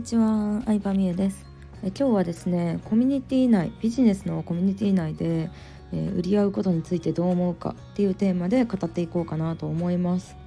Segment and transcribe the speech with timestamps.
[0.00, 1.44] にちは、相葉美優です
[1.82, 1.88] え。
[1.88, 5.50] 今日はですね、コミュニティ内、ビジネスのコミュニティ内で、
[5.92, 10.38] えー、売り合うことについてどう思うかっていうテーマで語っていこうかなと思います。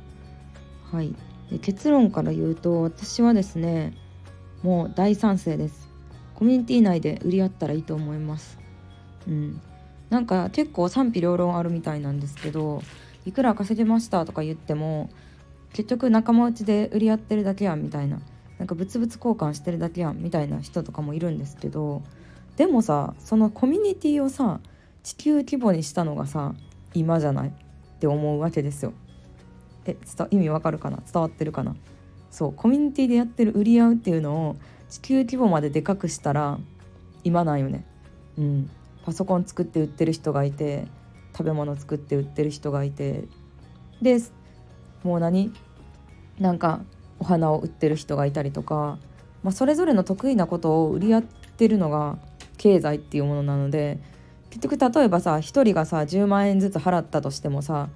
[0.91, 1.15] はい。
[1.51, 3.93] で結論から言うと、私はですね、
[4.63, 5.87] もう大賛成です。
[6.33, 8.57] コミュニティ内で売り合ったらいいと思います。
[9.27, 9.61] うん。
[10.09, 12.81] なんか結構賛否両論あるみたいなんですけど、
[13.27, 15.11] いくら稼げましたとか言っても、
[15.73, 18.19] 結局仲間内で売り合ってるだけやんみたいな
[18.59, 22.03] なんか物々交換してるだけやんみたいな人とかもいるんですけど
[22.55, 24.59] でもさそのコミュニティをさ
[25.01, 26.53] 地球規模にしたのがさ
[26.93, 27.49] 今じゃない？
[27.49, 27.51] っ
[27.99, 28.93] て思うわけですよ。
[29.85, 30.97] え伝意味わかるかな？
[31.11, 31.75] 伝わってるかな？
[32.29, 34.55] そうコミュニティでやってる売り合うっていうのを
[34.89, 36.59] 地球規模まででかくしたら
[37.23, 37.85] 今なんよね。
[38.37, 38.69] うん、
[39.03, 40.87] パソコン作って売ってる人がいて
[41.31, 43.25] 食べ物作って売ってる人がいて。
[44.01, 44.19] で
[45.03, 45.51] もう何？
[46.39, 46.81] なんか
[47.23, 48.99] お花を売ってる人がいたりとか、
[49.43, 52.17] まあ、それぞれの得意なことを売り合ってるのが
[52.57, 53.97] 経済っていうものなので
[54.49, 57.87] 結局例えばさ1人がさ10万円ずつ払ったとしてもさ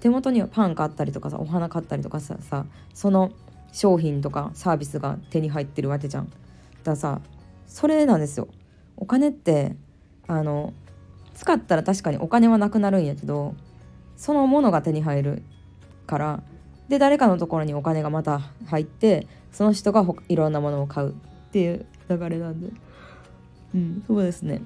[0.00, 3.30] 手元にはパン買ったりとかさお花買ったりとかささその
[3.70, 6.26] 商品とかサービスが手に入ってるわけじゃん。
[6.26, 6.36] だか
[6.84, 7.20] らさ
[7.66, 8.48] それなんですよ。
[8.96, 9.76] お金って
[10.26, 10.72] あの
[11.34, 13.54] 使ったら確かにお金はなくなるんやけど
[14.16, 15.42] そのものが手に入る
[16.06, 16.42] から
[16.88, 21.12] で誰かのところにお金がまた入ってその人がいろんなものを買うっ
[21.50, 22.68] ていう流れなんで。
[23.74, 24.62] うんそうですね。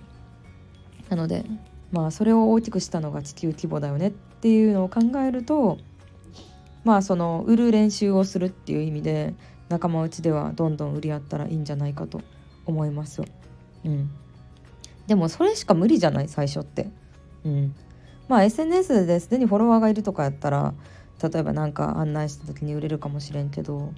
[1.08, 1.44] なので
[1.92, 5.78] まあそれを大きくしたのが地球規模だよねっていうのを考えると
[6.84, 9.34] まあその売る練習をするっていう意味で
[9.70, 12.20] 仲間内ではどんどん売り合ったらいいんじゃないかと
[12.66, 13.24] 思いますよ。
[13.84, 14.10] うん、
[15.06, 16.28] でもそれしか無理じゃない？
[16.28, 16.90] 最初って。
[17.44, 17.74] うん、
[18.28, 20.74] まあ SNS ですでにフォロワーがいるとかやったら
[21.22, 23.92] 例えば何か案内した時に売れるかもしれんけど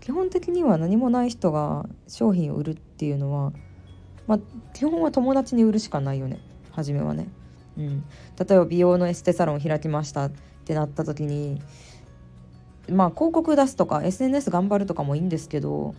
[0.00, 3.52] 基本的には何もない人が商品を売るっていうのは
[4.26, 4.38] まあ
[4.72, 6.40] 基本は友達に売るしかないよね。
[6.72, 7.28] 初めはね。
[7.76, 8.04] うん、
[8.38, 10.30] 例えば美容のエステサロン開きましたっ
[10.64, 11.60] てなった時に
[12.88, 15.94] まあ広告出すとか SNS 頑張るとかもいいんですけど、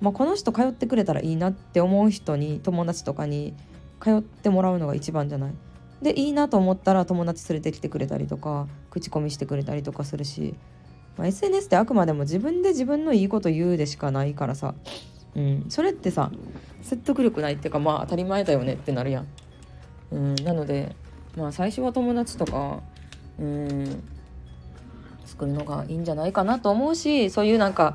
[0.00, 3.54] まあ、この人通ってくれたらいいなって思う人に友達とかに
[4.00, 5.52] 通ってもらうのが一番じゃない？
[6.02, 10.54] でいいなと思ったら友達連れてきてくれたりとか口コミしてくれたりとかするし、
[11.16, 14.74] まあ、SNS ってあくまでも自分で自分のいいこと言うでしかないからさ、
[15.34, 16.30] うん、それってさ
[16.82, 19.26] 説得力ないっていうかまあ当たり前だよねってなるやん。
[20.10, 20.94] うん、なので
[21.36, 22.80] まあ最初は友達とか
[23.38, 24.02] うん
[25.26, 27.94] 作るのがいいんじゃないかなと思うしそういうなんか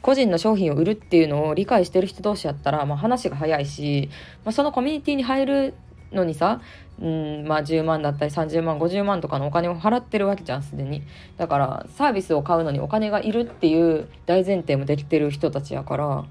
[0.00, 4.10] 個人の商品を売るっていうのを理解してる人同士やったら、まあ、話が早いし、
[4.44, 5.74] まあ、そのコミュニティに入る
[6.12, 6.60] のにさ
[7.00, 11.02] うんまあ10万だったり30万50万とかのお金を払ってるわけじゃんすでに。
[11.36, 16.24] だからサービスを買うのにお金がいるっていう大前提もできてる人たちやから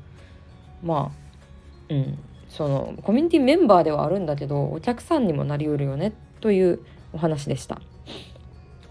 [0.84, 1.12] ま
[1.90, 2.18] あうん
[2.50, 6.80] そのコミュニティメンバーではあるんだけどお客さんにもなりうるよねという
[7.14, 7.82] お話でした。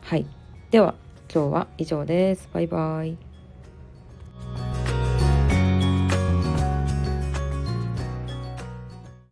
[0.02, 0.26] はい。
[0.70, 0.94] では
[1.32, 2.48] 今日は以上です。
[2.52, 3.29] バイバイ。